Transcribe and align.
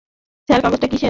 Sir 0.49 0.59
কাগজটা 0.63 0.87
কিসের? 0.87 0.99